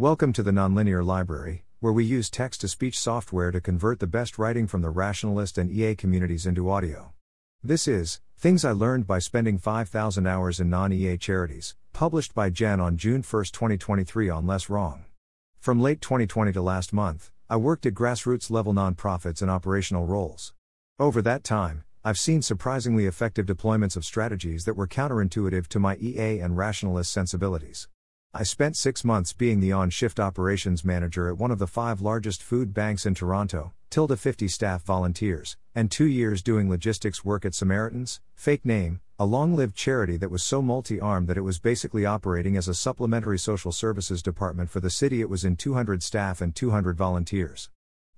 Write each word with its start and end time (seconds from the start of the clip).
Welcome 0.00 0.32
to 0.32 0.42
the 0.42 0.50
Nonlinear 0.50 1.04
Library, 1.04 1.66
where 1.80 1.92
we 1.92 2.06
use 2.06 2.30
text 2.30 2.62
to 2.62 2.68
speech 2.68 2.98
software 2.98 3.50
to 3.50 3.60
convert 3.60 4.00
the 4.00 4.06
best 4.06 4.38
writing 4.38 4.66
from 4.66 4.80
the 4.80 4.88
rationalist 4.88 5.58
and 5.58 5.70
EA 5.70 5.94
communities 5.94 6.46
into 6.46 6.70
audio. 6.70 7.12
This 7.62 7.86
is 7.86 8.22
Things 8.38 8.64
I 8.64 8.72
Learned 8.72 9.06
by 9.06 9.18
Spending 9.18 9.58
5,000 9.58 10.26
Hours 10.26 10.58
in 10.58 10.70
Non 10.70 10.90
EA 10.90 11.18
Charities, 11.18 11.76
published 11.92 12.34
by 12.34 12.48
jenn 12.48 12.80
on 12.80 12.96
June 12.96 13.22
1, 13.22 13.44
2023 13.52 14.30
on 14.30 14.46
LessWrong. 14.46 15.00
From 15.58 15.82
late 15.82 16.00
2020 16.00 16.52
to 16.52 16.62
last 16.62 16.94
month, 16.94 17.30
I 17.50 17.58
worked 17.58 17.84
at 17.84 17.92
grassroots 17.92 18.50
level 18.50 18.72
nonprofits 18.72 19.42
in 19.42 19.50
operational 19.50 20.06
roles. 20.06 20.54
Over 20.98 21.20
that 21.20 21.44
time, 21.44 21.84
I've 22.02 22.18
seen 22.18 22.40
surprisingly 22.40 23.04
effective 23.04 23.44
deployments 23.44 23.98
of 23.98 24.06
strategies 24.06 24.64
that 24.64 24.76
were 24.76 24.88
counterintuitive 24.88 25.66
to 25.66 25.78
my 25.78 25.96
EA 25.96 26.40
and 26.40 26.56
rationalist 26.56 27.12
sensibilities. 27.12 27.86
I 28.32 28.44
spent 28.44 28.76
six 28.76 29.04
months 29.04 29.32
being 29.32 29.58
the 29.58 29.72
on 29.72 29.90
shift 29.90 30.20
operations 30.20 30.84
manager 30.84 31.28
at 31.28 31.36
one 31.36 31.50
of 31.50 31.58
the 31.58 31.66
five 31.66 32.00
largest 32.00 32.44
food 32.44 32.72
banks 32.72 33.04
in 33.04 33.12
Toronto, 33.12 33.72
tilde 33.90 34.16
50 34.16 34.46
staff 34.46 34.84
volunteers, 34.84 35.56
and 35.74 35.90
two 35.90 36.06
years 36.06 36.40
doing 36.40 36.70
logistics 36.70 37.24
work 37.24 37.44
at 37.44 37.56
Samaritans, 37.56 38.20
fake 38.36 38.64
name, 38.64 39.00
a 39.18 39.24
long 39.26 39.56
lived 39.56 39.74
charity 39.74 40.16
that 40.16 40.30
was 40.30 40.44
so 40.44 40.62
multi 40.62 41.00
armed 41.00 41.26
that 41.26 41.36
it 41.36 41.40
was 41.40 41.58
basically 41.58 42.06
operating 42.06 42.56
as 42.56 42.68
a 42.68 42.74
supplementary 42.74 43.36
social 43.36 43.72
services 43.72 44.22
department 44.22 44.70
for 44.70 44.78
the 44.78 44.90
city 44.90 45.20
it 45.20 45.28
was 45.28 45.44
in 45.44 45.56
200 45.56 46.00
staff 46.00 46.40
and 46.40 46.54
200 46.54 46.96
volunteers. 46.96 47.68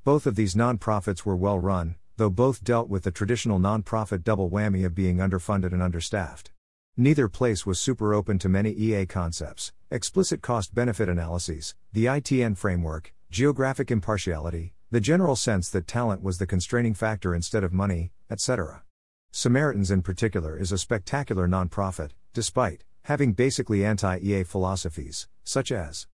Both 0.04 0.26
of 0.26 0.36
these 0.36 0.54
nonprofits 0.54 1.24
were 1.24 1.36
well 1.36 1.58
run, 1.58 1.94
though 2.18 2.28
both 2.28 2.62
dealt 2.62 2.90
with 2.90 3.04
the 3.04 3.10
traditional 3.10 3.58
nonprofit 3.58 4.24
double 4.24 4.50
whammy 4.50 4.84
of 4.84 4.94
being 4.94 5.16
underfunded 5.16 5.72
and 5.72 5.82
understaffed. 5.82 6.50
Neither 6.98 7.26
place 7.26 7.64
was 7.64 7.80
super 7.80 8.12
open 8.12 8.38
to 8.40 8.50
many 8.50 8.70
EA 8.72 9.06
concepts, 9.06 9.72
explicit 9.92 10.40
cost 10.40 10.74
benefit 10.74 11.06
analyses, 11.06 11.74
the 11.92 12.06
ITN 12.06 12.56
framework, 12.56 13.12
geographic 13.30 13.90
impartiality, 13.90 14.72
the 14.90 15.00
general 15.00 15.36
sense 15.36 15.68
that 15.68 15.86
talent 15.86 16.22
was 16.22 16.38
the 16.38 16.46
constraining 16.46 16.94
factor 16.94 17.34
instead 17.34 17.62
of 17.62 17.74
money, 17.74 18.10
etc. 18.30 18.84
Samaritans 19.32 19.90
in 19.90 20.00
particular 20.00 20.58
is 20.58 20.72
a 20.72 20.78
spectacular 20.78 21.46
nonprofit, 21.46 22.12
despite 22.32 22.84
having 23.02 23.34
basically 23.34 23.84
anti 23.84 24.18
EA 24.18 24.44
philosophies, 24.44 25.28
such 25.44 25.70
as 25.70 26.06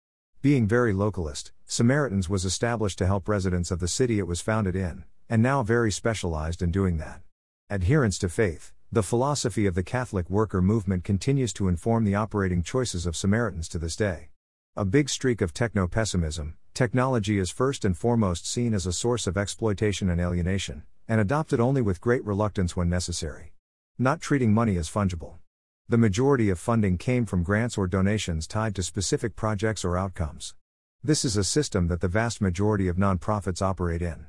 being 0.41 0.67
very 0.67 0.95
localist. 0.95 1.51
Samaritans 1.67 2.31
was 2.31 2.47
established 2.47 2.97
to 2.97 3.07
help 3.07 3.29
residents 3.29 3.71
of 3.71 3.81
the 3.81 3.89
city 3.89 4.19
it 4.19 4.27
was 4.27 4.41
founded 4.41 4.75
in, 4.75 5.05
and 5.29 5.43
now 5.43 5.63
very 5.63 5.93
specialized 5.93 6.63
in 6.63 6.71
doing 6.71 6.97
that. 6.97 7.21
Adherence 7.69 8.17
to 8.19 8.29
faith. 8.29 8.73
The 8.92 9.03
philosophy 9.03 9.67
of 9.67 9.75
the 9.75 9.83
Catholic 9.83 10.31
worker 10.31 10.62
movement 10.62 11.03
continues 11.03 11.53
to 11.55 11.67
inform 11.67 12.05
the 12.05 12.15
operating 12.15 12.62
choices 12.62 13.05
of 13.05 13.17
Samaritans 13.17 13.69
to 13.70 13.81
this 13.81 13.97
day. 13.97 14.28
A 14.77 14.84
big 14.84 15.09
streak 15.11 15.41
of 15.41 15.53
techno 15.53 15.89
pessimism, 15.89 16.56
technology 16.73 17.41
is 17.41 17.51
first 17.51 17.84
and 17.84 17.98
foremost 17.98 18.47
seen 18.47 18.73
as 18.73 18.87
a 18.87 18.93
source 18.93 19.27
of 19.27 19.37
exploitation 19.37 20.09
and 20.09 20.20
alienation, 20.20 20.84
and 21.09 21.20
adopted 21.20 21.59
only 21.59 21.83
with 21.83 22.01
great 22.01 22.25
reluctance 22.25 22.77
when 22.77 22.89
necessary. 22.89 23.53
Not 23.98 24.20
treating 24.20 24.55
money 24.55 24.77
as 24.77 24.89
fungible. 24.89 25.39
The 25.89 25.98
majority 25.98 26.48
of 26.48 26.61
funding 26.61 26.97
came 26.97 27.27
from 27.27 27.43
grants 27.43 27.77
or 27.77 27.89
donations 27.89 28.47
tied 28.47 28.77
to 28.77 28.84
specific 28.84 29.34
projects 29.34 29.84
or 29.84 29.98
outcomes. 29.98 30.55
This 31.03 31.25
is 31.25 31.37
a 31.37 31.43
system 31.43 31.89
that 31.89 32.00
the 32.00 32.09
vast 32.09 32.41
majority 32.41 32.87
of 32.87 32.97
nonprofits 32.97 33.61
operate 33.61 34.00
in. 34.00 34.27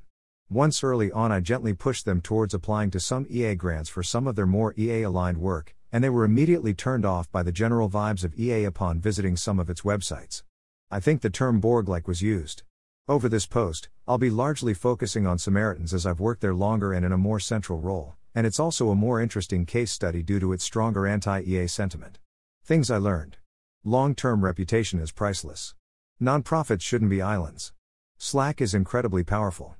Once 0.49 0.81
early 0.81 1.11
on, 1.11 1.29
I 1.29 1.41
gently 1.41 1.73
pushed 1.73 2.05
them 2.05 2.21
towards 2.21 2.53
applying 2.53 2.89
to 2.91 3.01
some 3.01 3.27
EA 3.29 3.53
grants 3.55 3.89
for 3.89 4.01
some 4.01 4.27
of 4.27 4.37
their 4.37 4.45
more 4.45 4.73
EA 4.77 5.01
aligned 5.01 5.39
work, 5.39 5.75
and 5.91 6.01
they 6.01 6.09
were 6.09 6.23
immediately 6.23 6.73
turned 6.73 7.05
off 7.05 7.29
by 7.33 7.43
the 7.43 7.51
general 7.51 7.89
vibes 7.89 8.23
of 8.23 8.39
EA 8.39 8.63
upon 8.63 9.01
visiting 9.01 9.35
some 9.35 9.59
of 9.59 9.69
its 9.69 9.81
websites. 9.81 10.43
I 10.89 11.01
think 11.01 11.19
the 11.21 11.29
term 11.29 11.59
Borg 11.59 11.89
like 11.89 12.07
was 12.07 12.21
used. 12.21 12.63
Over 13.09 13.27
this 13.27 13.45
post, 13.45 13.89
I'll 14.07 14.17
be 14.17 14.29
largely 14.29 14.73
focusing 14.73 15.27
on 15.27 15.37
Samaritans 15.37 15.93
as 15.93 16.05
I've 16.05 16.21
worked 16.21 16.39
there 16.39 16.53
longer 16.53 16.93
and 16.93 17.05
in 17.05 17.11
a 17.11 17.17
more 17.17 17.41
central 17.41 17.81
role, 17.81 18.15
and 18.33 18.47
it's 18.47 18.59
also 18.59 18.89
a 18.89 18.95
more 18.95 19.19
interesting 19.19 19.65
case 19.65 19.91
study 19.91 20.23
due 20.23 20.39
to 20.39 20.53
its 20.53 20.63
stronger 20.63 21.05
anti 21.05 21.41
EA 21.41 21.67
sentiment. 21.67 22.19
Things 22.63 22.89
I 22.89 22.97
learned. 22.99 23.35
Long 23.83 24.15
term 24.15 24.45
reputation 24.45 25.01
is 25.01 25.11
priceless. 25.11 25.75
Nonprofits 26.21 26.81
shouldn't 26.83 27.11
be 27.11 27.21
islands. 27.21 27.73
Slack 28.17 28.61
is 28.61 28.73
incredibly 28.73 29.25
powerful. 29.25 29.75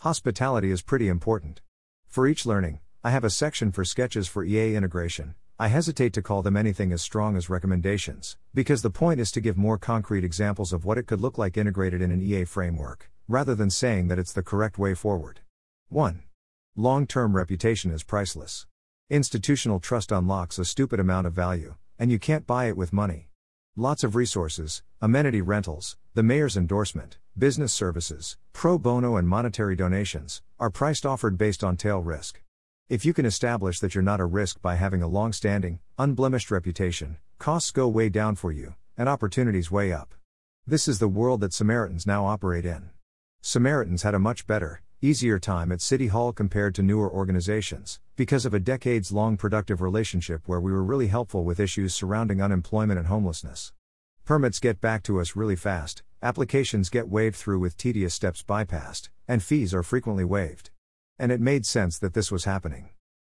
Hospitality 0.00 0.70
is 0.70 0.80
pretty 0.80 1.08
important. 1.08 1.60
For 2.08 2.26
each 2.26 2.46
learning, 2.46 2.80
I 3.04 3.10
have 3.10 3.22
a 3.22 3.28
section 3.28 3.70
for 3.70 3.84
sketches 3.84 4.26
for 4.26 4.42
EA 4.42 4.74
integration. 4.74 5.34
I 5.58 5.68
hesitate 5.68 6.14
to 6.14 6.22
call 6.22 6.40
them 6.40 6.56
anything 6.56 6.90
as 6.90 7.02
strong 7.02 7.36
as 7.36 7.50
recommendations, 7.50 8.38
because 8.54 8.80
the 8.80 8.88
point 8.88 9.20
is 9.20 9.30
to 9.32 9.42
give 9.42 9.58
more 9.58 9.76
concrete 9.76 10.24
examples 10.24 10.72
of 10.72 10.86
what 10.86 10.96
it 10.96 11.06
could 11.06 11.20
look 11.20 11.36
like 11.36 11.58
integrated 11.58 12.00
in 12.00 12.10
an 12.10 12.22
EA 12.22 12.46
framework, 12.46 13.10
rather 13.28 13.54
than 13.54 13.68
saying 13.68 14.08
that 14.08 14.18
it's 14.18 14.32
the 14.32 14.42
correct 14.42 14.78
way 14.78 14.94
forward. 14.94 15.40
1. 15.90 16.22
Long 16.76 17.06
term 17.06 17.36
reputation 17.36 17.90
is 17.90 18.02
priceless. 18.02 18.66
Institutional 19.10 19.80
trust 19.80 20.12
unlocks 20.12 20.58
a 20.58 20.64
stupid 20.64 20.98
amount 20.98 21.26
of 21.26 21.34
value, 21.34 21.74
and 21.98 22.10
you 22.10 22.18
can't 22.18 22.46
buy 22.46 22.68
it 22.68 22.76
with 22.78 22.94
money. 22.94 23.28
Lots 23.80 24.04
of 24.04 24.14
resources, 24.14 24.82
amenity 25.00 25.40
rentals, 25.40 25.96
the 26.12 26.22
mayor's 26.22 26.54
endorsement, 26.54 27.16
business 27.38 27.72
services, 27.72 28.36
pro 28.52 28.76
bono 28.76 29.16
and 29.16 29.26
monetary 29.26 29.74
donations, 29.74 30.42
are 30.58 30.68
priced 30.68 31.06
offered 31.06 31.38
based 31.38 31.64
on 31.64 31.78
tail 31.78 32.02
risk. 32.02 32.42
If 32.90 33.06
you 33.06 33.14
can 33.14 33.24
establish 33.24 33.80
that 33.80 33.94
you're 33.94 34.02
not 34.02 34.20
a 34.20 34.26
risk 34.26 34.60
by 34.60 34.74
having 34.74 35.02
a 35.02 35.08
long 35.08 35.32
standing, 35.32 35.78
unblemished 35.96 36.50
reputation, 36.50 37.16
costs 37.38 37.70
go 37.70 37.88
way 37.88 38.10
down 38.10 38.34
for 38.34 38.52
you, 38.52 38.74
and 38.98 39.08
opportunities 39.08 39.70
way 39.70 39.94
up. 39.94 40.14
This 40.66 40.86
is 40.86 40.98
the 40.98 41.08
world 41.08 41.40
that 41.40 41.54
Samaritans 41.54 42.06
now 42.06 42.26
operate 42.26 42.66
in. 42.66 42.90
Samaritans 43.40 44.02
had 44.02 44.12
a 44.12 44.18
much 44.18 44.46
better, 44.46 44.82
easier 45.00 45.38
time 45.38 45.72
at 45.72 45.80
City 45.80 46.08
Hall 46.08 46.34
compared 46.34 46.74
to 46.74 46.82
newer 46.82 47.10
organizations, 47.10 47.98
because 48.20 48.44
of 48.44 48.52
a 48.52 48.60
decades 48.60 49.10
long 49.10 49.34
productive 49.34 49.80
relationship 49.80 50.42
where 50.44 50.60
we 50.60 50.70
were 50.70 50.84
really 50.84 51.06
helpful 51.06 51.42
with 51.42 51.58
issues 51.58 51.94
surrounding 51.94 52.42
unemployment 52.42 52.98
and 52.98 53.08
homelessness. 53.08 53.72
Permits 54.26 54.60
get 54.60 54.78
back 54.78 55.02
to 55.02 55.18
us 55.18 55.34
really 55.34 55.56
fast, 55.56 56.02
applications 56.22 56.90
get 56.90 57.08
waved 57.08 57.34
through 57.34 57.58
with 57.58 57.78
tedious 57.78 58.12
steps 58.12 58.42
bypassed, 58.42 59.08
and 59.26 59.42
fees 59.42 59.72
are 59.72 59.82
frequently 59.82 60.22
waived. 60.22 60.68
And 61.18 61.32
it 61.32 61.40
made 61.40 61.64
sense 61.64 61.98
that 61.98 62.12
this 62.12 62.30
was 62.30 62.44
happening. 62.44 62.90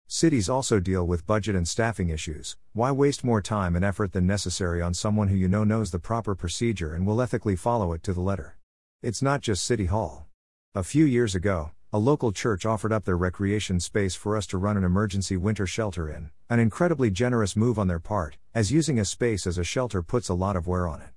Cities 0.08 0.48
also 0.48 0.80
deal 0.80 1.06
with 1.06 1.28
budget 1.28 1.54
and 1.54 1.68
staffing 1.68 2.08
issues. 2.08 2.56
Why 2.72 2.94
waste 2.94 3.26
more 3.26 3.42
time 3.42 3.76
and 3.76 3.84
effort 3.84 4.14
than 4.14 4.26
necessary 4.26 4.82
on 4.82 4.94
someone 4.94 5.28
who 5.28 5.36
you 5.36 5.50
know 5.50 5.66
knows 5.66 5.92
the 5.92 6.00
proper 6.00 6.34
procedure 6.34 6.94
and 6.94 7.06
will 7.06 7.22
ethically 7.22 7.58
follow 7.58 7.92
it 7.92 8.04
to 8.04 8.14
the 8.14 8.22
letter? 8.22 8.56
It's 9.02 9.22
not 9.22 9.42
just 9.42 9.66
City 9.66 9.88
Hall. 9.88 10.28
A 10.74 10.82
few 10.82 11.04
years 11.04 11.36
ago, 11.36 11.72
a 11.94 11.98
local 11.98 12.34
church 12.34 12.66
offered 12.66 12.92
up 12.92 13.06
their 13.06 13.16
recreation 13.16 13.80
space 13.80 14.14
for 14.14 14.36
us 14.36 14.46
to 14.46 14.58
run 14.58 14.76
an 14.76 14.84
emergency 14.84 15.38
winter 15.38 15.66
shelter 15.66 16.10
in, 16.10 16.30
an 16.50 16.60
incredibly 16.60 17.10
generous 17.10 17.56
move 17.56 17.80
on 17.80 17.88
their 17.88 17.98
part, 17.98 18.36
as 18.54 18.74
using 18.74 19.00
a 19.00 19.06
space 19.06 19.48
as 19.48 19.58
a 19.58 19.64
shelter 19.64 20.04
puts 20.04 20.28
a 20.28 20.34
lot 20.34 20.58
of 20.58 20.68
wear 20.68 20.86
on 20.86 21.00
it. 21.00 21.08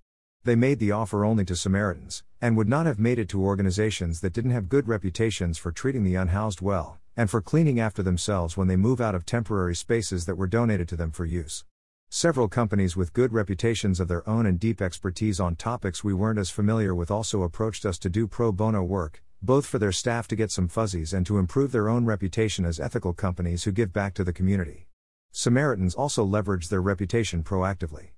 They 0.44 0.54
made 0.54 0.78
the 0.78 0.92
offer 0.92 1.24
only 1.24 1.44
to 1.46 1.56
Samaritans, 1.56 2.22
and 2.40 2.56
would 2.56 2.68
not 2.68 2.86
have 2.86 3.00
made 3.00 3.18
it 3.18 3.28
to 3.30 3.42
organizations 3.42 4.20
that 4.20 4.32
didn't 4.32 4.52
have 4.52 4.68
good 4.68 4.86
reputations 4.86 5.58
for 5.58 5.72
treating 5.72 6.04
the 6.04 6.14
unhoused 6.14 6.60
well, 6.62 7.00
and 7.16 7.28
for 7.28 7.42
cleaning 7.42 7.80
after 7.80 8.04
themselves 8.04 8.56
when 8.56 8.68
they 8.68 8.76
move 8.76 9.00
out 9.00 9.16
of 9.16 9.26
temporary 9.26 9.74
spaces 9.74 10.24
that 10.26 10.36
were 10.36 10.46
donated 10.46 10.88
to 10.90 10.96
them 10.96 11.10
for 11.10 11.24
use. 11.24 11.64
Several 12.10 12.46
companies 12.48 12.96
with 12.96 13.12
good 13.12 13.32
reputations 13.32 13.98
of 13.98 14.06
their 14.06 14.26
own 14.28 14.46
and 14.46 14.60
deep 14.60 14.80
expertise 14.80 15.40
on 15.40 15.56
topics 15.56 16.04
we 16.04 16.14
weren't 16.14 16.38
as 16.38 16.48
familiar 16.48 16.94
with 16.94 17.10
also 17.10 17.42
approached 17.42 17.84
us 17.84 17.98
to 17.98 18.08
do 18.08 18.28
pro 18.28 18.52
bono 18.52 18.84
work, 18.84 19.20
both 19.42 19.64
for 19.66 19.78
their 19.78 19.92
staff 19.92 20.28
to 20.28 20.36
get 20.36 20.50
some 20.50 20.68
fuzzies 20.68 21.12
and 21.12 21.24
to 21.26 21.38
improve 21.38 21.72
their 21.72 21.88
own 21.88 22.04
reputation 22.04 22.64
as 22.64 22.78
ethical 22.78 23.12
companies 23.12 23.64
who 23.64 23.72
give 23.72 23.92
back 23.92 24.14
to 24.14 24.24
the 24.24 24.32
community. 24.32 24.86
Samaritans 25.32 25.94
also 25.94 26.24
leverage 26.24 26.68
their 26.68 26.82
reputation 26.82 27.42
proactively. 27.42 28.08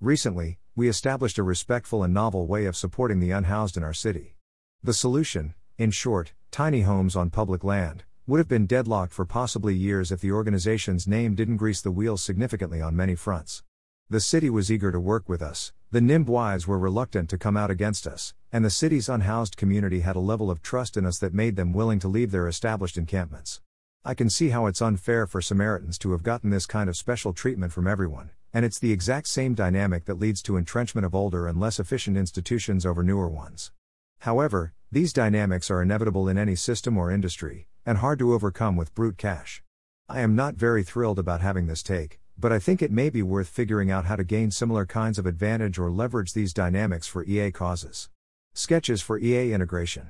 Recently, 0.00 0.58
we 0.74 0.88
established 0.88 1.36
a 1.36 1.42
respectful 1.42 2.02
and 2.02 2.14
novel 2.14 2.46
way 2.46 2.64
of 2.64 2.76
supporting 2.76 3.20
the 3.20 3.32
unhoused 3.32 3.76
in 3.76 3.82
our 3.82 3.92
city. 3.92 4.36
The 4.82 4.94
solution, 4.94 5.54
in 5.76 5.90
short, 5.90 6.32
tiny 6.50 6.82
homes 6.82 7.16
on 7.16 7.28
public 7.28 7.62
land, 7.62 8.04
would 8.26 8.38
have 8.38 8.48
been 8.48 8.66
deadlocked 8.66 9.12
for 9.12 9.26
possibly 9.26 9.74
years 9.74 10.10
if 10.10 10.20
the 10.20 10.32
organization's 10.32 11.06
name 11.06 11.34
didn't 11.34 11.56
grease 11.56 11.80
the 11.80 11.90
wheels 11.90 12.22
significantly 12.22 12.80
on 12.80 12.96
many 12.96 13.14
fronts. 13.14 13.62
The 14.08 14.20
city 14.20 14.48
was 14.48 14.72
eager 14.72 14.90
to 14.92 15.00
work 15.00 15.28
with 15.28 15.42
us, 15.42 15.72
the 15.92 15.98
NIMBYs 15.98 16.68
were 16.68 16.78
reluctant 16.78 17.28
to 17.30 17.36
come 17.36 17.56
out 17.56 17.68
against 17.68 18.06
us, 18.06 18.32
and 18.52 18.64
the 18.64 18.70
city's 18.70 19.08
unhoused 19.08 19.56
community 19.56 20.00
had 20.00 20.14
a 20.14 20.20
level 20.20 20.48
of 20.48 20.62
trust 20.62 20.96
in 20.96 21.04
us 21.04 21.18
that 21.18 21.34
made 21.34 21.56
them 21.56 21.72
willing 21.72 21.98
to 21.98 22.06
leave 22.06 22.30
their 22.30 22.46
established 22.46 22.96
encampments. 22.96 23.60
I 24.04 24.14
can 24.14 24.30
see 24.30 24.50
how 24.50 24.66
it's 24.66 24.80
unfair 24.80 25.26
for 25.26 25.42
Samaritans 25.42 25.98
to 25.98 26.12
have 26.12 26.22
gotten 26.22 26.50
this 26.50 26.64
kind 26.64 26.88
of 26.88 26.96
special 26.96 27.32
treatment 27.32 27.72
from 27.72 27.88
everyone, 27.88 28.30
and 28.52 28.64
it's 28.64 28.78
the 28.78 28.92
exact 28.92 29.26
same 29.26 29.54
dynamic 29.54 30.04
that 30.04 30.20
leads 30.20 30.42
to 30.42 30.56
entrenchment 30.56 31.04
of 31.04 31.12
older 31.12 31.48
and 31.48 31.58
less 31.58 31.80
efficient 31.80 32.16
institutions 32.16 32.86
over 32.86 33.02
newer 33.02 33.28
ones. 33.28 33.72
However, 34.20 34.72
these 34.92 35.12
dynamics 35.12 35.72
are 35.72 35.82
inevitable 35.82 36.28
in 36.28 36.38
any 36.38 36.54
system 36.54 36.96
or 36.96 37.10
industry, 37.10 37.66
and 37.84 37.98
hard 37.98 38.20
to 38.20 38.32
overcome 38.32 38.76
with 38.76 38.94
brute 38.94 39.18
cash. 39.18 39.60
I 40.08 40.20
am 40.20 40.36
not 40.36 40.54
very 40.54 40.84
thrilled 40.84 41.18
about 41.18 41.40
having 41.40 41.66
this 41.66 41.82
take, 41.82 42.19
but 42.40 42.52
I 42.52 42.58
think 42.58 42.80
it 42.80 42.90
may 42.90 43.10
be 43.10 43.22
worth 43.22 43.48
figuring 43.48 43.90
out 43.90 44.06
how 44.06 44.16
to 44.16 44.24
gain 44.24 44.50
similar 44.50 44.86
kinds 44.86 45.18
of 45.18 45.26
advantage 45.26 45.78
or 45.78 45.90
leverage 45.90 46.32
these 46.32 46.54
dynamics 46.54 47.06
for 47.06 47.22
EA 47.24 47.52
causes. 47.52 48.08
Sketches 48.54 49.02
for 49.02 49.18
EA 49.18 49.52
integration. 49.52 50.08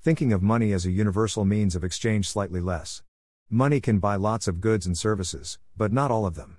Thinking 0.00 0.32
of 0.32 0.42
money 0.42 0.72
as 0.72 0.84
a 0.84 0.90
universal 0.90 1.44
means 1.44 1.76
of 1.76 1.84
exchange 1.84 2.28
slightly 2.28 2.60
less. 2.60 3.04
Money 3.48 3.80
can 3.80 4.00
buy 4.00 4.16
lots 4.16 4.48
of 4.48 4.60
goods 4.60 4.86
and 4.86 4.98
services, 4.98 5.60
but 5.76 5.92
not 5.92 6.10
all 6.10 6.26
of 6.26 6.34
them. 6.34 6.58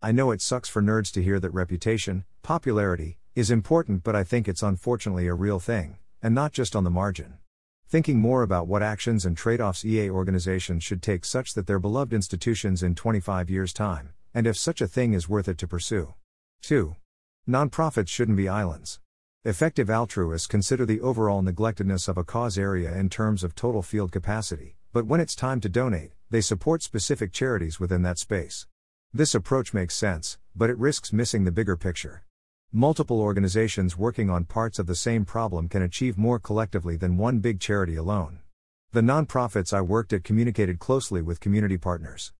I 0.00 0.12
know 0.12 0.30
it 0.30 0.40
sucks 0.40 0.68
for 0.68 0.80
nerds 0.80 1.12
to 1.14 1.22
hear 1.22 1.40
that 1.40 1.50
reputation, 1.50 2.24
popularity, 2.42 3.18
is 3.34 3.50
important, 3.50 4.04
but 4.04 4.14
I 4.14 4.22
think 4.22 4.46
it's 4.46 4.62
unfortunately 4.62 5.26
a 5.26 5.34
real 5.34 5.58
thing, 5.58 5.98
and 6.22 6.32
not 6.32 6.52
just 6.52 6.76
on 6.76 6.84
the 6.84 6.90
margin. 6.90 7.38
Thinking 7.88 8.20
more 8.20 8.44
about 8.44 8.68
what 8.68 8.84
actions 8.84 9.26
and 9.26 9.36
trade 9.36 9.60
offs 9.60 9.84
EA 9.84 10.08
organizations 10.10 10.84
should 10.84 11.02
take 11.02 11.24
such 11.24 11.54
that 11.54 11.66
they're 11.66 11.80
beloved 11.80 12.12
institutions 12.12 12.84
in 12.84 12.94
25 12.94 13.50
years' 13.50 13.72
time, 13.72 14.14
and 14.34 14.46
if 14.46 14.56
such 14.56 14.80
a 14.80 14.86
thing 14.86 15.12
is 15.12 15.28
worth 15.28 15.48
it 15.48 15.58
to 15.58 15.66
pursue. 15.66 16.14
2. 16.62 16.96
Nonprofits 17.48 18.08
shouldn't 18.08 18.36
be 18.36 18.48
islands. 18.48 19.00
Effective 19.44 19.88
altruists 19.88 20.46
consider 20.46 20.84
the 20.84 21.00
overall 21.00 21.42
neglectedness 21.42 22.08
of 22.08 22.18
a 22.18 22.24
cause 22.24 22.58
area 22.58 22.94
in 22.94 23.08
terms 23.08 23.42
of 23.42 23.54
total 23.54 23.82
field 23.82 24.12
capacity, 24.12 24.76
but 24.92 25.06
when 25.06 25.20
it's 25.20 25.34
time 25.34 25.60
to 25.60 25.68
donate, 25.68 26.12
they 26.28 26.40
support 26.40 26.82
specific 26.82 27.32
charities 27.32 27.80
within 27.80 28.02
that 28.02 28.18
space. 28.18 28.66
This 29.12 29.34
approach 29.34 29.72
makes 29.72 29.96
sense, 29.96 30.38
but 30.54 30.70
it 30.70 30.78
risks 30.78 31.12
missing 31.12 31.44
the 31.44 31.50
bigger 31.50 31.76
picture. 31.76 32.22
Multiple 32.72 33.20
organizations 33.20 33.96
working 33.96 34.30
on 34.30 34.44
parts 34.44 34.78
of 34.78 34.86
the 34.86 34.94
same 34.94 35.24
problem 35.24 35.68
can 35.68 35.82
achieve 35.82 36.16
more 36.16 36.38
collectively 36.38 36.96
than 36.96 37.16
one 37.16 37.40
big 37.40 37.58
charity 37.58 37.96
alone. 37.96 38.40
The 38.92 39.00
nonprofits 39.00 39.72
I 39.72 39.80
worked 39.80 40.12
at 40.12 40.22
communicated 40.22 40.78
closely 40.78 41.22
with 41.22 41.40
community 41.40 41.78
partners. 41.78 42.32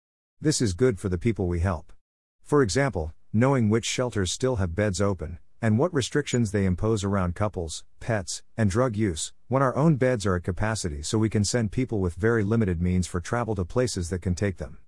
This 0.43 0.59
is 0.59 0.73
good 0.73 0.99
for 0.99 1.07
the 1.07 1.19
people 1.19 1.45
we 1.45 1.59
help. 1.59 1.93
For 2.41 2.63
example, 2.63 3.13
knowing 3.31 3.69
which 3.69 3.85
shelters 3.85 4.31
still 4.31 4.55
have 4.55 4.73
beds 4.73 4.99
open, 4.99 5.37
and 5.61 5.77
what 5.77 5.93
restrictions 5.93 6.49
they 6.49 6.65
impose 6.65 7.03
around 7.03 7.35
couples, 7.35 7.83
pets, 7.99 8.41
and 8.57 8.67
drug 8.67 8.95
use, 8.95 9.33
when 9.49 9.61
our 9.61 9.75
own 9.75 9.97
beds 9.97 10.25
are 10.25 10.37
at 10.37 10.43
capacity 10.43 11.03
so 11.03 11.19
we 11.19 11.29
can 11.29 11.43
send 11.43 11.71
people 11.71 11.99
with 11.99 12.15
very 12.15 12.43
limited 12.43 12.81
means 12.81 13.05
for 13.05 13.21
travel 13.21 13.53
to 13.53 13.63
places 13.63 14.09
that 14.09 14.23
can 14.23 14.33
take 14.33 14.57
them. 14.57 14.79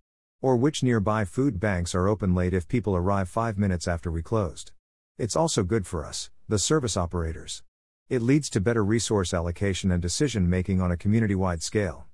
Or 0.42 0.58
which 0.58 0.82
nearby 0.82 1.24
food 1.24 1.60
banks 1.60 1.94
are 1.94 2.08
open 2.08 2.34
late 2.34 2.56
if 2.56 2.68
people 2.68 2.96
arrive 2.96 3.30
five 3.30 3.56
minutes 3.56 3.88
after 3.88 4.10
we 4.10 4.24
closed. 4.24 4.72
It's 5.20 5.36
also 5.36 5.62
good 5.62 5.86
for 5.86 6.04
us, 6.04 6.32
the 6.50 6.58
service 6.58 6.98
operators. 6.98 7.62
It 8.10 8.24
leads 8.24 8.50
to 8.50 8.60
better 8.60 8.84
resource 8.84 9.36
allocation 9.36 9.92
and 9.92 10.02
decision 10.02 10.50
making 10.50 10.82
on 10.82 10.92
a 10.92 10.98
community 10.98 11.36
wide 11.36 11.62
scale. 11.62 12.08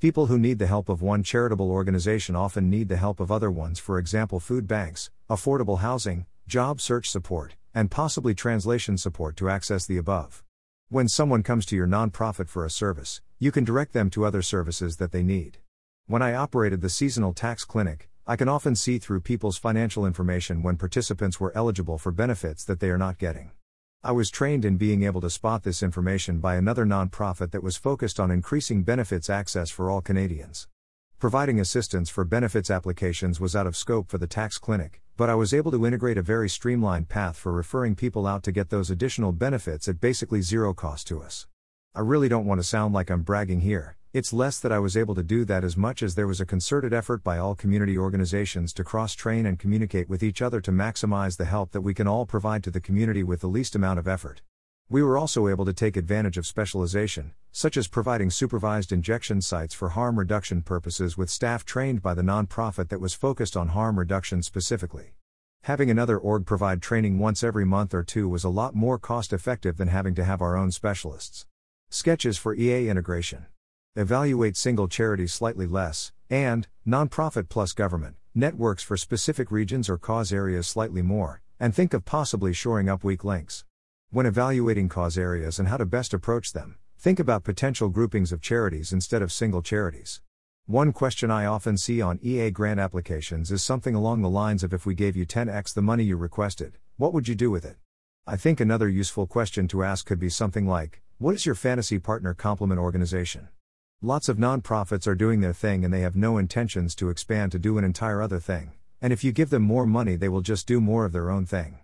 People 0.00 0.28
who 0.28 0.38
need 0.38 0.58
the 0.58 0.66
help 0.66 0.88
of 0.88 1.02
one 1.02 1.22
charitable 1.22 1.70
organization 1.70 2.34
often 2.34 2.70
need 2.70 2.88
the 2.88 2.96
help 2.96 3.20
of 3.20 3.30
other 3.30 3.50
ones, 3.50 3.78
for 3.78 3.98
example, 3.98 4.40
food 4.40 4.66
banks, 4.66 5.10
affordable 5.28 5.80
housing, 5.80 6.24
job 6.48 6.80
search 6.80 7.10
support, 7.10 7.54
and 7.74 7.90
possibly 7.90 8.32
translation 8.32 8.96
support 8.96 9.36
to 9.36 9.50
access 9.50 9.84
the 9.84 9.98
above. 9.98 10.42
When 10.88 11.06
someone 11.06 11.42
comes 11.42 11.66
to 11.66 11.76
your 11.76 11.86
nonprofit 11.86 12.48
for 12.48 12.64
a 12.64 12.70
service, 12.70 13.20
you 13.38 13.52
can 13.52 13.62
direct 13.62 13.92
them 13.92 14.08
to 14.10 14.24
other 14.24 14.40
services 14.40 14.96
that 14.96 15.12
they 15.12 15.22
need. 15.22 15.58
When 16.06 16.22
I 16.22 16.32
operated 16.32 16.80
the 16.80 16.88
seasonal 16.88 17.34
tax 17.34 17.66
clinic, 17.66 18.08
I 18.26 18.36
can 18.36 18.48
often 18.48 18.76
see 18.76 18.98
through 18.98 19.20
people's 19.20 19.58
financial 19.58 20.06
information 20.06 20.62
when 20.62 20.78
participants 20.78 21.38
were 21.38 21.52
eligible 21.54 21.98
for 21.98 22.10
benefits 22.10 22.64
that 22.64 22.80
they 22.80 22.88
are 22.88 22.96
not 22.96 23.18
getting. 23.18 23.50
I 24.02 24.12
was 24.12 24.30
trained 24.30 24.64
in 24.64 24.78
being 24.78 25.02
able 25.02 25.20
to 25.20 25.28
spot 25.28 25.62
this 25.62 25.82
information 25.82 26.38
by 26.38 26.56
another 26.56 26.86
nonprofit 26.86 27.50
that 27.50 27.62
was 27.62 27.76
focused 27.76 28.18
on 28.18 28.30
increasing 28.30 28.82
benefits 28.82 29.28
access 29.28 29.68
for 29.68 29.90
all 29.90 30.00
Canadians. 30.00 30.68
Providing 31.18 31.60
assistance 31.60 32.08
for 32.08 32.24
benefits 32.24 32.70
applications 32.70 33.40
was 33.40 33.54
out 33.54 33.66
of 33.66 33.76
scope 33.76 34.08
for 34.08 34.16
the 34.16 34.26
tax 34.26 34.56
clinic, 34.56 35.02
but 35.18 35.28
I 35.28 35.34
was 35.34 35.52
able 35.52 35.70
to 35.72 35.84
integrate 35.84 36.16
a 36.16 36.22
very 36.22 36.48
streamlined 36.48 37.10
path 37.10 37.36
for 37.36 37.52
referring 37.52 37.94
people 37.94 38.26
out 38.26 38.42
to 38.44 38.52
get 38.52 38.70
those 38.70 38.90
additional 38.90 39.32
benefits 39.32 39.86
at 39.86 40.00
basically 40.00 40.40
zero 40.40 40.72
cost 40.72 41.06
to 41.08 41.20
us. 41.20 41.46
I 41.94 42.00
really 42.00 42.30
don't 42.30 42.46
want 42.46 42.58
to 42.58 42.66
sound 42.66 42.94
like 42.94 43.10
I'm 43.10 43.20
bragging 43.20 43.60
here, 43.60 43.98
it's 44.12 44.32
less 44.32 44.58
that 44.58 44.72
I 44.72 44.80
was 44.80 44.96
able 44.96 45.14
to 45.14 45.22
do 45.22 45.44
that 45.44 45.62
as 45.62 45.76
much 45.76 46.02
as 46.02 46.16
there 46.16 46.26
was 46.26 46.40
a 46.40 46.46
concerted 46.46 46.92
effort 46.92 47.22
by 47.22 47.38
all 47.38 47.54
community 47.54 47.96
organizations 47.96 48.72
to 48.72 48.82
cross 48.82 49.14
train 49.14 49.46
and 49.46 49.56
communicate 49.56 50.08
with 50.08 50.24
each 50.24 50.42
other 50.42 50.60
to 50.62 50.72
maximize 50.72 51.36
the 51.36 51.44
help 51.44 51.70
that 51.70 51.82
we 51.82 51.94
can 51.94 52.08
all 52.08 52.26
provide 52.26 52.64
to 52.64 52.72
the 52.72 52.80
community 52.80 53.22
with 53.22 53.40
the 53.40 53.46
least 53.46 53.76
amount 53.76 54.00
of 54.00 54.08
effort. 54.08 54.42
We 54.88 55.04
were 55.04 55.16
also 55.16 55.46
able 55.46 55.64
to 55.64 55.72
take 55.72 55.96
advantage 55.96 56.36
of 56.36 56.44
specialization, 56.44 57.34
such 57.52 57.76
as 57.76 57.86
providing 57.86 58.30
supervised 58.30 58.90
injection 58.90 59.40
sites 59.42 59.74
for 59.74 59.90
harm 59.90 60.18
reduction 60.18 60.62
purposes 60.62 61.16
with 61.16 61.30
staff 61.30 61.64
trained 61.64 62.02
by 62.02 62.14
the 62.14 62.22
nonprofit 62.22 62.88
that 62.88 63.00
was 63.00 63.14
focused 63.14 63.56
on 63.56 63.68
harm 63.68 63.96
reduction 63.96 64.42
specifically. 64.42 65.12
Having 65.62 65.88
another 65.88 66.18
org 66.18 66.46
provide 66.46 66.82
training 66.82 67.20
once 67.20 67.44
every 67.44 67.64
month 67.64 67.94
or 67.94 68.02
two 68.02 68.28
was 68.28 68.42
a 68.42 68.48
lot 68.48 68.74
more 68.74 68.98
cost 68.98 69.32
effective 69.32 69.76
than 69.76 69.86
having 69.86 70.16
to 70.16 70.24
have 70.24 70.42
our 70.42 70.56
own 70.56 70.72
specialists. 70.72 71.46
Sketches 71.90 72.36
for 72.38 72.56
EA 72.56 72.88
integration. 72.88 73.46
Evaluate 73.96 74.56
single 74.56 74.86
charities 74.86 75.32
slightly 75.32 75.66
less, 75.66 76.12
and, 76.30 76.68
nonprofit 76.86 77.48
plus 77.48 77.72
government, 77.72 78.14
networks 78.36 78.84
for 78.84 78.96
specific 78.96 79.50
regions 79.50 79.90
or 79.90 79.98
cause 79.98 80.32
areas 80.32 80.68
slightly 80.68 81.02
more, 81.02 81.42
and 81.58 81.74
think 81.74 81.92
of 81.92 82.04
possibly 82.04 82.52
shoring 82.52 82.88
up 82.88 83.02
weak 83.02 83.24
links. 83.24 83.64
When 84.10 84.26
evaluating 84.26 84.88
cause 84.88 85.18
areas 85.18 85.58
and 85.58 85.66
how 85.66 85.76
to 85.76 85.84
best 85.84 86.14
approach 86.14 86.52
them, 86.52 86.76
think 87.00 87.18
about 87.18 87.42
potential 87.42 87.88
groupings 87.88 88.30
of 88.30 88.40
charities 88.40 88.92
instead 88.92 89.22
of 89.22 89.32
single 89.32 89.60
charities. 89.60 90.20
One 90.66 90.92
question 90.92 91.32
I 91.32 91.46
often 91.46 91.76
see 91.76 92.00
on 92.00 92.20
EA 92.22 92.52
grant 92.52 92.78
applications 92.78 93.50
is 93.50 93.60
something 93.60 93.96
along 93.96 94.22
the 94.22 94.30
lines 94.30 94.62
of 94.62 94.72
if 94.72 94.86
we 94.86 94.94
gave 94.94 95.16
you 95.16 95.26
10x 95.26 95.74
the 95.74 95.82
money 95.82 96.04
you 96.04 96.16
requested, 96.16 96.78
what 96.96 97.12
would 97.12 97.26
you 97.26 97.34
do 97.34 97.50
with 97.50 97.64
it? 97.64 97.74
I 98.24 98.36
think 98.36 98.60
another 98.60 98.88
useful 98.88 99.26
question 99.26 99.66
to 99.66 99.82
ask 99.82 100.06
could 100.06 100.20
be 100.20 100.28
something 100.28 100.64
like 100.64 101.02
What 101.18 101.34
is 101.34 101.44
your 101.44 101.56
fantasy 101.56 101.98
partner 101.98 102.34
complement 102.34 102.78
organization? 102.78 103.48
Lots 104.02 104.30
of 104.30 104.38
nonprofits 104.38 105.06
are 105.06 105.14
doing 105.14 105.42
their 105.42 105.52
thing 105.52 105.84
and 105.84 105.92
they 105.92 106.00
have 106.00 106.16
no 106.16 106.38
intentions 106.38 106.94
to 106.94 107.10
expand 107.10 107.52
to 107.52 107.58
do 107.58 107.76
an 107.76 107.84
entire 107.84 108.22
other 108.22 108.40
thing, 108.40 108.72
and 109.02 109.12
if 109.12 109.22
you 109.22 109.30
give 109.30 109.50
them 109.50 109.60
more 109.60 109.84
money, 109.84 110.16
they 110.16 110.30
will 110.30 110.40
just 110.40 110.66
do 110.66 110.80
more 110.80 111.04
of 111.04 111.12
their 111.12 111.28
own 111.28 111.44
thing. 111.44 111.80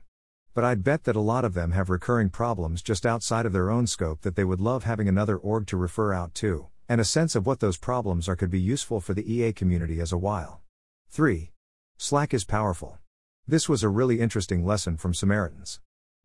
But 0.55 0.65
I'd 0.65 0.83
bet 0.83 1.05
that 1.05 1.15
a 1.15 1.21
lot 1.21 1.45
of 1.45 1.53
them 1.53 1.73
have 1.73 1.91
recurring 1.91 2.31
problems 2.31 2.81
just 2.81 3.05
outside 3.05 3.45
of 3.45 3.53
their 3.53 3.71
own 3.71 3.87
scope 3.87 4.23
that 4.23 4.35
they 4.35 4.45
would 4.45 4.63
love 4.63 4.85
having 4.85 5.11
another 5.11 5.37
org 5.37 5.67
to 5.67 5.77
refer 5.77 6.15
out 6.15 6.33
to, 6.37 6.69
and 6.89 7.03
a 7.03 7.05
sense 7.05 7.37
of 7.37 7.45
what 7.45 7.61
those 7.61 7.77
problems 7.77 8.31
are 8.31 8.37
could 8.37 8.51
be 8.51 8.59
useful 8.59 8.99
for 9.03 9.13
the 9.13 9.31
EA 9.31 9.53
community 9.53 10.01
as 10.01 10.11
a 10.11 10.17
while. 10.17 10.63
3. 11.11 11.53
Slack 11.99 12.33
is 12.33 12.47
powerful. 12.47 12.97
This 13.47 13.69
was 13.69 13.83
a 13.83 13.91
really 13.91 14.21
interesting 14.21 14.65
lesson 14.65 14.97
from 14.97 15.13
Samaritans. 15.13 15.81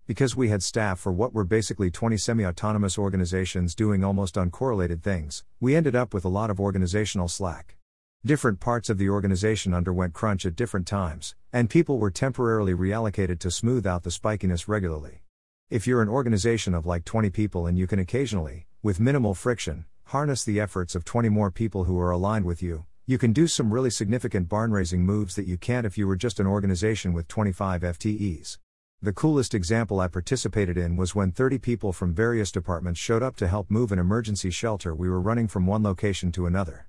Because 0.08 0.36
we 0.36 0.50
had 0.50 0.64
staff 0.64 1.00
for 1.00 1.12
what 1.12 1.34
were 1.34 1.44
basically 1.44 1.92
20 1.92 2.18
semi 2.18 2.46
autonomous 2.46 2.98
organizations 2.98 3.76
doing 3.76 4.04
almost 4.04 4.36
uncorrelated 4.36 5.04
things, 5.04 5.44
we 5.60 5.76
ended 5.76 5.96
up 5.96 6.14
with 6.14 6.26
a 6.26 6.30
lot 6.30 6.50
of 6.50 6.60
organizational 6.60 7.28
slack. 7.28 7.78
Different 8.26 8.60
parts 8.60 8.90
of 8.90 8.98
the 8.98 9.10
organization 9.10 9.74
underwent 9.74 10.14
crunch 10.14 10.46
at 10.46 10.56
different 10.56 10.88
times, 10.88 11.36
and 11.54 11.70
people 11.70 11.98
were 11.98 12.12
temporarily 12.12 12.74
reallocated 12.74 13.40
to 13.40 13.52
smooth 13.52 13.86
out 13.86 14.04
the 14.04 14.10
spikiness 14.10 14.68
regularly. 14.68 15.22
If 15.70 15.88
you're 15.88 16.02
an 16.02 16.10
organization 16.10 16.74
of 16.74 16.86
like 16.86 17.06
20 17.06 17.30
people 17.30 17.66
and 17.66 17.78
you 17.78 17.88
can 17.88 18.00
occasionally, 18.00 18.68
with 18.84 19.00
minimal 19.00 19.34
friction, 19.34 19.86
harness 20.06 20.44
the 20.44 20.60
efforts 20.60 20.96
of 20.96 21.06
20 21.06 21.30
more 21.30 21.52
people 21.52 21.86
who 21.86 21.98
are 22.00 22.12
aligned 22.12 22.46
with 22.46 22.62
you, 22.62 22.86
you 23.06 23.18
can 23.18 23.34
do 23.34 23.48
some 23.48 23.74
really 23.74 23.90
significant 23.90 24.50
barn 24.50 24.72
raising 24.72 25.06
moves 25.06 25.36
that 25.36 25.48
you 25.48 25.58
can't 25.58 25.86
if 25.86 25.98
you 25.98 26.06
were 26.06 26.16
just 26.16 26.40
an 26.40 26.48
organization 26.48 27.14
with 27.14 27.28
25 27.28 27.82
FTEs. 27.82 28.58
The 29.04 29.14
coolest 29.14 29.56
example 29.56 30.00
I 30.00 30.08
participated 30.08 30.78
in 30.78 30.96
was 30.96 31.16
when 31.16 31.32
30 31.32 31.58
people 31.58 31.92
from 31.92 32.14
various 32.14 32.52
departments 32.52 33.00
showed 33.00 33.24
up 33.24 33.36
to 33.38 33.48
help 33.48 33.72
move 33.72 33.92
an 33.92 33.98
emergency 33.98 34.52
shelter 34.52 34.94
we 34.94 35.10
were 35.10 35.20
running 35.20 35.48
from 35.48 35.66
one 35.66 35.82
location 35.82 36.32
to 36.34 36.46
another. 36.46 36.86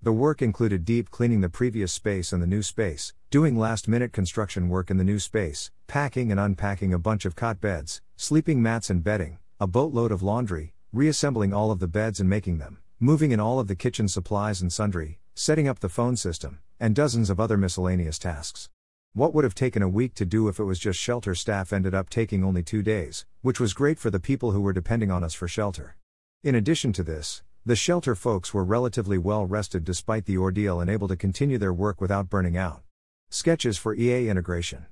The 0.00 0.12
work 0.12 0.42
included 0.42 0.84
deep 0.84 1.10
cleaning 1.10 1.40
the 1.40 1.48
previous 1.48 1.92
space 1.92 2.32
and 2.32 2.40
the 2.40 2.46
new 2.46 2.62
space, 2.62 3.14
doing 3.30 3.58
last 3.58 3.88
minute 3.88 4.12
construction 4.12 4.68
work 4.68 4.92
in 4.92 4.96
the 4.96 5.02
new 5.02 5.18
space, 5.18 5.72
packing 5.88 6.30
and 6.30 6.38
unpacking 6.38 6.94
a 6.94 7.00
bunch 7.00 7.24
of 7.24 7.34
cot 7.34 7.60
beds, 7.60 8.00
sleeping 8.14 8.62
mats 8.62 8.88
and 8.88 9.02
bedding, 9.02 9.38
a 9.58 9.66
boatload 9.66 10.12
of 10.12 10.22
laundry, 10.22 10.72
reassembling 10.92 11.52
all 11.52 11.72
of 11.72 11.80
the 11.80 11.88
beds 11.88 12.20
and 12.20 12.30
making 12.30 12.58
them, 12.58 12.78
moving 13.00 13.32
in 13.32 13.40
all 13.40 13.58
of 13.58 13.66
the 13.66 13.74
kitchen 13.74 14.06
supplies 14.06 14.62
and 14.62 14.72
sundry, 14.72 15.18
setting 15.34 15.66
up 15.66 15.80
the 15.80 15.88
phone 15.88 16.14
system, 16.14 16.60
and 16.78 16.94
dozens 16.94 17.28
of 17.28 17.40
other 17.40 17.56
miscellaneous 17.56 18.20
tasks. 18.20 18.68
What 19.16 19.32
would 19.32 19.44
have 19.44 19.54
taken 19.54 19.80
a 19.80 19.88
week 19.88 20.12
to 20.16 20.26
do 20.26 20.46
if 20.46 20.58
it 20.58 20.64
was 20.64 20.78
just 20.78 20.98
shelter 20.98 21.34
staff 21.34 21.72
ended 21.72 21.94
up 21.94 22.10
taking 22.10 22.44
only 22.44 22.62
two 22.62 22.82
days, 22.82 23.24
which 23.40 23.58
was 23.58 23.72
great 23.72 23.98
for 23.98 24.10
the 24.10 24.20
people 24.20 24.50
who 24.50 24.60
were 24.60 24.74
depending 24.74 25.10
on 25.10 25.24
us 25.24 25.32
for 25.32 25.48
shelter. 25.48 25.96
In 26.44 26.54
addition 26.54 26.92
to 26.92 27.02
this, 27.02 27.42
the 27.64 27.76
shelter 27.76 28.14
folks 28.14 28.52
were 28.52 28.62
relatively 28.62 29.16
well 29.16 29.46
rested 29.46 29.84
despite 29.84 30.26
the 30.26 30.36
ordeal 30.36 30.82
and 30.82 30.90
able 30.90 31.08
to 31.08 31.16
continue 31.16 31.56
their 31.56 31.72
work 31.72 31.98
without 31.98 32.28
burning 32.28 32.58
out. 32.58 32.82
Sketches 33.30 33.78
for 33.78 33.94
EA 33.94 34.28
integration. 34.28 34.84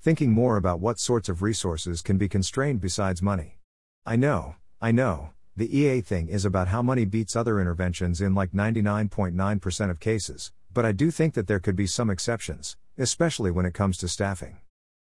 Thinking 0.00 0.32
more 0.32 0.56
about 0.56 0.80
what 0.80 0.98
sorts 0.98 1.28
of 1.28 1.40
resources 1.40 2.02
can 2.02 2.18
be 2.18 2.28
constrained 2.28 2.80
besides 2.80 3.22
money. 3.22 3.60
I 4.04 4.16
know, 4.16 4.56
I 4.80 4.90
know, 4.90 5.34
the 5.56 5.78
EA 5.78 6.00
thing 6.00 6.26
is 6.26 6.44
about 6.44 6.66
how 6.66 6.82
money 6.82 7.04
beats 7.04 7.36
other 7.36 7.60
interventions 7.60 8.20
in 8.20 8.34
like 8.34 8.50
99.9% 8.50 9.88
of 9.88 10.00
cases, 10.00 10.50
but 10.74 10.84
I 10.84 10.90
do 10.90 11.12
think 11.12 11.34
that 11.34 11.46
there 11.46 11.60
could 11.60 11.76
be 11.76 11.86
some 11.86 12.10
exceptions, 12.10 12.76
especially 12.98 13.50
when 13.50 13.64
it 13.64 13.74
comes 13.74 13.96
to 13.98 14.08
staffing. 14.08 14.58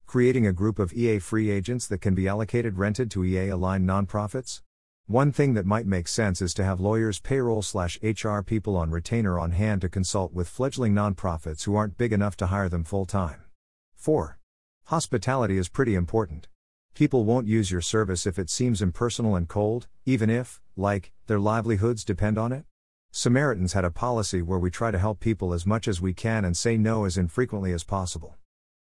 Creating 0.05 0.45
a 0.45 0.53
group 0.53 0.79
of 0.79 0.93
EA 0.93 1.19
free 1.19 1.50
agents 1.50 1.88
that 1.88 2.01
can 2.01 2.15
be 2.15 2.27
allocated 2.27 2.77
rented 2.77 3.09
to 3.12 3.23
EA 3.23 3.50
aligned 3.50 3.88
nonprofits? 3.88 4.62
One 5.07 5.31
thing 5.31 5.53
that 5.53 5.65
might 5.65 5.85
make 5.85 6.07
sense 6.07 6.41
is 6.41 6.53
to 6.55 6.63
have 6.63 6.79
lawyers, 6.79 7.19
payroll 7.19 7.62
slash 7.62 8.00
HR 8.01 8.39
people 8.39 8.75
on 8.77 8.89
retainer 8.89 9.39
on 9.39 9.51
hand 9.51 9.81
to 9.81 9.89
consult 9.89 10.33
with 10.33 10.47
fledgling 10.47 10.93
nonprofits 10.93 11.63
who 11.63 11.75
aren't 11.75 11.97
big 11.97 12.13
enough 12.13 12.35
to 12.38 12.47
hire 12.47 12.69
them 12.69 12.83
full 12.83 13.05
time. 13.05 13.43
4. 13.95 14.39
Hospitality 14.85 15.57
is 15.57 15.69
pretty 15.69 15.93
important. 15.93 16.47
People 16.93 17.25
won't 17.25 17.47
use 17.47 17.71
your 17.71 17.81
service 17.81 18.25
if 18.25 18.38
it 18.38 18.50
seems 18.50 18.81
impersonal 18.81 19.35
and 19.35 19.47
cold, 19.47 19.88
even 20.05 20.29
if, 20.29 20.62
like, 20.75 21.12
their 21.27 21.39
livelihoods 21.39 22.03
depend 22.03 22.38
on 22.38 22.51
it. 22.51 22.65
Samaritans 23.15 23.74
had 23.74 23.86
a 23.86 23.91
policy 23.91 24.41
where 24.41 24.58
we 24.58 24.72
try 24.72 24.89
to 24.89 24.98
help 24.98 25.20
people 25.20 25.53
as 25.53 25.67
much 25.67 25.88
as 25.88 26.01
we 26.01 26.15
can 26.15 26.43
and 26.43 26.58
say 26.58 26.77
no 26.77 27.05
as 27.05 27.15
infrequently 27.15 27.72
as 27.72 27.84
possible. 27.84 28.38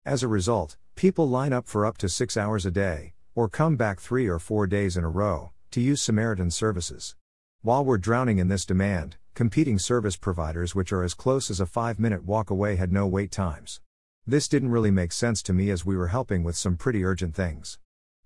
As 0.07 0.23
a 0.23 0.27
result, 0.27 0.79
people 0.95 1.29
line 1.29 1.53
up 1.53 1.69
for 1.69 1.85
up 1.85 1.99
to 1.99 2.09
six 2.09 2.35
hours 2.35 2.65
a 2.65 2.71
day, 2.71 3.13
or 3.35 3.51
come 3.51 3.77
back 3.77 4.01
three 4.01 4.27
or 4.27 4.39
four 4.39 4.67
days 4.67 4.97
in 4.97 5.05
a 5.05 5.11
row, 5.11 5.51
to 5.73 5.83
use 5.83 6.01
Samaritan 6.01 6.51
services. 6.51 7.15
While 7.61 7.85
we're 7.85 7.99
drowning 7.99 8.39
in 8.39 8.49
this 8.49 8.65
demand, 8.65 9.17
competing 9.35 9.79
service 9.79 10.17
providers, 10.17 10.75
which 10.75 10.95
are 10.95 11.03
as 11.03 11.13
close 11.13 11.51
as 11.51 11.61
a 11.61 11.67
five 11.67 11.99
minute 11.99 12.25
walk 12.25 12.49
away, 12.49 12.77
had 12.77 12.91
no 12.91 13.07
wait 13.07 13.33
times. 13.33 13.83
This 14.27 14.49
didn't 14.49 14.71
really 14.71 14.91
make 14.91 15.13
sense 15.13 15.43
to 15.43 15.53
me 15.53 15.69
as 15.69 15.85
we 15.85 15.95
were 15.95 16.09
helping 16.09 16.43
with 16.43 16.57
some 16.57 16.79
pretty 16.79 17.05
urgent 17.05 17.35
things. 17.35 17.79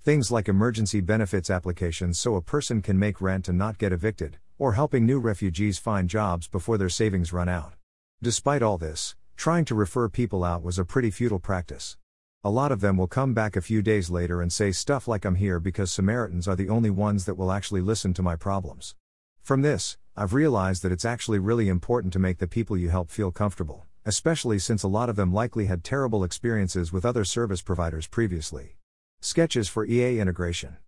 Things 0.04 0.30
like 0.30 0.48
emergency 0.48 1.00
benefits 1.00 1.50
applications 1.50 2.16
so 2.16 2.36
a 2.36 2.40
person 2.40 2.80
can 2.80 2.96
make 2.96 3.20
rent 3.20 3.48
and 3.48 3.58
not 3.58 3.76
get 3.76 3.92
evicted, 3.92 4.38
or 4.58 4.72
helping 4.72 5.06
new 5.06 5.18
refugees 5.18 5.78
find 5.78 6.08
jobs 6.08 6.48
before 6.48 6.78
their 6.78 6.88
savings 6.88 7.32
run 7.32 7.48
out. 7.48 7.74
Despite 8.22 8.62
all 8.62 8.78
this, 8.78 9.14
Trying 9.36 9.66
to 9.66 9.74
refer 9.74 10.08
people 10.08 10.42
out 10.42 10.62
was 10.62 10.78
a 10.78 10.84
pretty 10.84 11.10
futile 11.10 11.38
practice. 11.38 11.98
A 12.42 12.50
lot 12.50 12.72
of 12.72 12.80
them 12.80 12.96
will 12.96 13.06
come 13.06 13.34
back 13.34 13.54
a 13.54 13.60
few 13.60 13.82
days 13.82 14.08
later 14.08 14.40
and 14.40 14.50
say 14.50 14.72
stuff 14.72 15.06
like 15.06 15.24
I'm 15.24 15.34
here 15.34 15.60
because 15.60 15.90
Samaritans 15.90 16.48
are 16.48 16.56
the 16.56 16.70
only 16.70 16.90
ones 16.90 17.26
that 17.26 17.36
will 17.36 17.52
actually 17.52 17.82
listen 17.82 18.14
to 18.14 18.22
my 18.22 18.34
problems. 18.34 18.94
From 19.42 19.62
this, 19.62 19.98
I've 20.16 20.32
realized 20.32 20.82
that 20.82 20.90
it's 20.90 21.04
actually 21.04 21.38
really 21.38 21.68
important 21.68 22.14
to 22.14 22.18
make 22.18 22.38
the 22.38 22.48
people 22.48 22.78
you 22.78 22.88
help 22.88 23.10
feel 23.10 23.30
comfortable, 23.30 23.84
especially 24.06 24.58
since 24.58 24.82
a 24.82 24.88
lot 24.88 25.10
of 25.10 25.16
them 25.16 25.34
likely 25.34 25.66
had 25.66 25.84
terrible 25.84 26.24
experiences 26.24 26.92
with 26.92 27.04
other 27.04 27.24
service 27.24 27.60
providers 27.60 28.06
previously. 28.06 28.76
Sketches 29.20 29.68
for 29.68 29.84
EA 29.84 30.18
integration. 30.18 30.78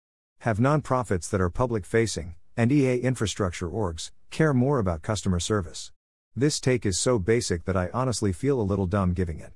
Have 0.41 0.59
nonprofits 0.59 1.29
that 1.29 1.41
are 1.41 1.51
public 1.51 1.85
facing, 1.85 2.35
and 2.59 2.73
EA 2.73 2.99
infrastructure 2.99 3.71
orgs, 3.71 4.11
care 4.31 4.53
more 4.53 4.81
about 4.81 5.00
customer 5.00 5.38
service. 5.38 5.93
This 6.35 6.59
take 6.59 6.85
is 6.85 6.99
so 6.99 7.21
basic 7.21 7.65
that 7.67 7.77
I 7.77 7.88
honestly 7.95 8.33
feel 8.33 8.61
a 8.61 8.67
little 8.71 8.87
dumb 8.87 9.12
giving 9.15 9.38
it. 9.38 9.53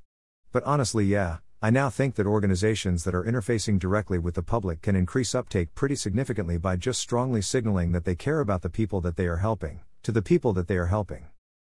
But 0.52 0.62
honestly, 0.62 1.04
yeah, 1.04 1.38
I 1.60 1.70
now 1.70 1.90
think 1.90 2.14
that 2.14 2.26
organizations 2.28 3.02
that 3.02 3.14
are 3.14 3.24
interfacing 3.24 3.80
directly 3.80 4.20
with 4.20 4.36
the 4.36 4.42
public 4.42 4.82
can 4.82 4.94
increase 4.94 5.34
uptake 5.34 5.74
pretty 5.74 5.96
significantly 5.96 6.58
by 6.58 6.76
just 6.76 7.00
strongly 7.00 7.42
signaling 7.42 7.90
that 7.90 8.04
they 8.04 8.14
care 8.14 8.38
about 8.38 8.62
the 8.62 8.70
people 8.70 9.00
that 9.00 9.16
they 9.16 9.26
are 9.26 9.38
helping, 9.38 9.80
to 10.04 10.12
the 10.12 10.22
people 10.22 10.52
that 10.52 10.68
they 10.68 10.76
are 10.76 10.86
helping. 10.86 11.26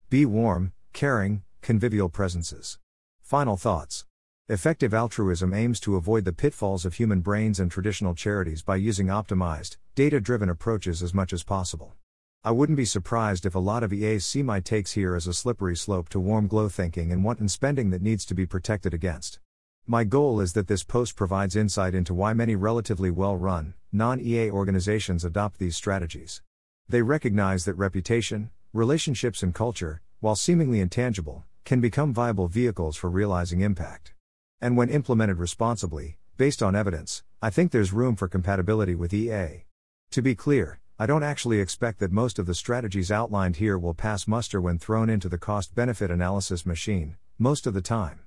Be 0.09 0.25
warm, 0.26 0.75
caring, 0.92 1.42
convivial 1.61 2.09
presences. 2.09 2.78
Final 3.21 3.56
thoughts. 3.56 4.05
Effective 4.48 4.94
altruism 4.94 5.52
aims 5.52 5.80
to 5.80 5.96
avoid 5.96 6.24
the 6.24 6.32
pitfalls 6.32 6.86
of 6.86 6.94
human 6.94 7.18
brains 7.18 7.58
and 7.58 7.68
traditional 7.68 8.14
charities 8.14 8.62
by 8.62 8.76
using 8.76 9.08
optimized, 9.08 9.76
data 9.96 10.20
driven 10.20 10.48
approaches 10.48 11.02
as 11.02 11.12
much 11.12 11.32
as 11.32 11.42
possible. 11.42 11.96
I 12.44 12.52
wouldn't 12.52 12.76
be 12.76 12.84
surprised 12.84 13.44
if 13.44 13.56
a 13.56 13.58
lot 13.58 13.82
of 13.82 13.92
EAs 13.92 14.24
see 14.24 14.44
my 14.44 14.60
takes 14.60 14.92
here 14.92 15.16
as 15.16 15.26
a 15.26 15.34
slippery 15.34 15.76
slope 15.76 16.08
to 16.10 16.20
warm 16.20 16.46
glow 16.46 16.68
thinking 16.68 17.10
and 17.10 17.24
wanton 17.24 17.48
spending 17.48 17.90
that 17.90 18.02
needs 18.02 18.24
to 18.26 18.36
be 18.36 18.46
protected 18.46 18.94
against. 18.94 19.40
My 19.84 20.04
goal 20.04 20.40
is 20.40 20.52
that 20.52 20.68
this 20.68 20.84
post 20.84 21.16
provides 21.16 21.56
insight 21.56 21.96
into 21.96 22.14
why 22.14 22.32
many 22.32 22.54
relatively 22.54 23.10
well 23.10 23.36
run, 23.36 23.74
non 23.90 24.20
EA 24.20 24.52
organizations 24.52 25.24
adopt 25.24 25.58
these 25.58 25.74
strategies. 25.74 26.40
They 26.88 27.02
recognize 27.02 27.64
that 27.64 27.74
reputation, 27.74 28.50
relationships, 28.72 29.42
and 29.42 29.52
culture, 29.52 30.02
while 30.20 30.36
seemingly 30.36 30.78
intangible, 30.78 31.42
can 31.64 31.80
become 31.80 32.14
viable 32.14 32.46
vehicles 32.46 32.96
for 32.96 33.10
realizing 33.10 33.60
impact. 33.60 34.12
And 34.60 34.76
when 34.76 34.88
implemented 34.88 35.38
responsibly, 35.38 36.16
based 36.38 36.62
on 36.62 36.75
evidence, 36.75 37.22
I 37.42 37.50
think 37.50 37.72
there's 37.72 37.92
room 37.92 38.16
for 38.16 38.26
compatibility 38.26 38.94
with 38.94 39.12
EA. 39.12 39.66
To 40.12 40.22
be 40.22 40.34
clear, 40.34 40.78
I 40.98 41.04
don't 41.04 41.22
actually 41.22 41.60
expect 41.60 41.98
that 42.00 42.10
most 42.10 42.38
of 42.38 42.46
the 42.46 42.54
strategies 42.54 43.12
outlined 43.12 43.56
here 43.56 43.78
will 43.78 43.92
pass 43.92 44.26
muster 44.26 44.58
when 44.60 44.78
thrown 44.78 45.10
into 45.10 45.28
the 45.28 45.36
cost 45.36 45.75
benefit 45.75 46.10
analysis 46.10 46.64
machine, 46.64 47.16
most 47.38 47.66
of 47.66 47.75
the 47.75 47.82
time. 47.82 48.20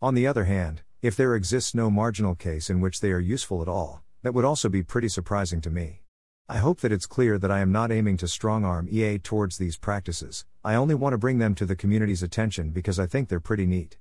On 0.00 0.14
the 0.14 0.26
other 0.26 0.44
hand, 0.44 0.80
if 1.02 1.16
there 1.16 1.34
exists 1.34 1.74
no 1.74 1.90
marginal 1.90 2.34
case 2.34 2.70
in 2.70 2.80
which 2.80 3.00
they 3.00 3.12
are 3.12 3.20
useful 3.20 3.60
at 3.60 3.68
all, 3.68 4.02
that 4.22 4.32
would 4.32 4.44
also 4.46 4.70
be 4.70 4.82
pretty 4.82 5.08
surprising 5.08 5.60
to 5.60 5.70
me. 5.70 6.00
I 6.48 6.58
hope 6.58 6.80
that 6.80 6.92
it's 6.92 7.06
clear 7.06 7.38
that 7.38 7.50
I 7.50 7.60
am 7.60 7.72
not 7.72 7.92
aiming 7.92 8.16
to 8.18 8.28
strong 8.28 8.64
arm 8.64 8.88
EA 8.90 9.18
towards 9.18 9.58
these 9.58 9.76
practices, 9.76 10.46
I 10.64 10.76
only 10.76 10.94
want 10.94 11.12
to 11.12 11.18
bring 11.18 11.38
them 11.38 11.54
to 11.56 11.66
the 11.66 11.76
community's 11.76 12.22
attention 12.22 12.70
because 12.70 12.98
I 12.98 13.04
think 13.04 13.28
they're 13.28 13.38
pretty 13.38 13.66
neat. 13.66 13.98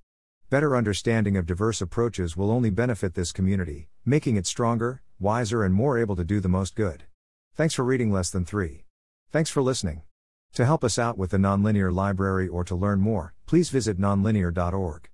Better 0.50 0.75
understanding 0.75 1.38
of 1.38 1.45
diverse 1.45 1.81
approaches 1.81 2.38
will 2.38 2.51
only 2.51 2.69
benefit 2.69 3.13
this 3.13 3.31
community, 3.31 3.89
making 4.05 4.35
it 4.35 4.45
stronger, 4.45 5.01
wiser, 5.19 5.63
and 5.63 5.73
more 5.73 5.97
able 5.97 6.15
to 6.15 6.23
do 6.23 6.39
the 6.39 6.50
most 6.50 6.75
good. 6.75 7.03
Thanks 7.55 7.73
for 7.73 7.83
reading 7.83 8.12
less 8.12 8.29
than 8.29 8.45
3. 8.45 8.83
Thanks 9.31 9.50
for 9.50 9.62
listening. 9.62 10.03
To 10.53 10.65
help 10.65 10.83
us 10.83 11.00
out 11.00 11.17
with 11.17 11.31
the 11.31 11.38
Nonlinear 11.38 11.91
Library 11.91 12.47
or 12.47 12.63
to 12.65 12.75
learn 12.75 13.00
more, 13.00 13.33
please 13.47 13.69
visit 13.69 14.00
nonlinear.org. 14.00 15.09